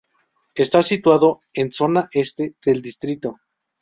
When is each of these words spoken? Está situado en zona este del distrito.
Está 0.55 0.81
situado 0.81 1.41
en 1.53 1.71
zona 1.71 2.09
este 2.13 2.55
del 2.65 2.81
distrito. 2.81 3.35